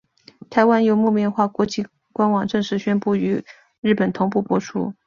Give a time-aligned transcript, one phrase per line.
[0.49, 3.45] 台湾由木棉花国际官网正式宣布与
[3.81, 4.95] 日本同步播出。